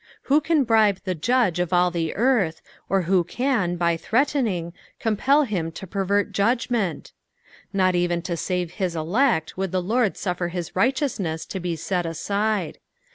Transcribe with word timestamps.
Who 0.23 0.41
can 0.41 0.63
bribe 0.63 1.01
the 1.03 1.13
Judge 1.13 1.59
oT 1.59 1.71
all 1.71 1.91
the 1.91 2.15
earth, 2.15 2.63
or 2.89 3.03
who 3.03 3.23
can, 3.23 3.77
hy 3.77 3.97
threatening, 3.97 4.73
compel 4.99 5.43
him 5.43 5.71
to 5.73 5.85
pervert 5.85 6.31
judgment? 6.31 7.11
Not 7.71 7.93
eren 7.93 8.23
to 8.23 8.35
save 8.35 8.71
his 8.71 8.95
elect 8.95 9.57
would 9.59 9.71
the 9.71 9.79
Lord 9.79 10.15
suJSer 10.15 10.49
his 10.49 10.71
righteousneas 10.71 11.45
to 11.49 11.59
be 11.59 11.75
set 11.75 12.07
aside. 12.07 12.79